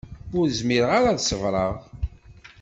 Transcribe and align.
Ur 0.37 0.45
zmireɣ 0.59 0.91
ara 0.97 1.09
ad 1.11 1.19
ṣebṛeɣ. 1.29 1.75